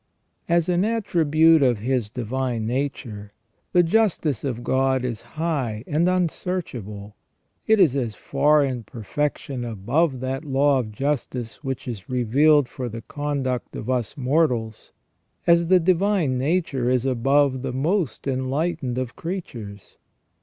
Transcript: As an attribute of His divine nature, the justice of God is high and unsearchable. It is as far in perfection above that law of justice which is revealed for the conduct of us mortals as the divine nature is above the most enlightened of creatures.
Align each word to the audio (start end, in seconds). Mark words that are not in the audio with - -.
As 0.49 0.67
an 0.67 0.83
attribute 0.83 1.61
of 1.61 1.77
His 1.77 2.09
divine 2.09 2.65
nature, 2.65 3.33
the 3.71 3.83
justice 3.83 4.43
of 4.43 4.63
God 4.63 5.05
is 5.05 5.21
high 5.21 5.83
and 5.85 6.09
unsearchable. 6.09 7.15
It 7.67 7.79
is 7.79 7.95
as 7.95 8.15
far 8.15 8.65
in 8.65 8.81
perfection 8.81 9.63
above 9.63 10.19
that 10.21 10.43
law 10.43 10.79
of 10.79 10.91
justice 10.91 11.57
which 11.63 11.87
is 11.87 12.09
revealed 12.09 12.67
for 12.67 12.89
the 12.89 13.03
conduct 13.03 13.75
of 13.75 13.91
us 13.91 14.17
mortals 14.17 14.91
as 15.45 15.67
the 15.67 15.79
divine 15.79 16.35
nature 16.35 16.89
is 16.89 17.05
above 17.05 17.61
the 17.61 17.71
most 17.71 18.25
enlightened 18.25 18.97
of 18.97 19.15
creatures. 19.15 19.97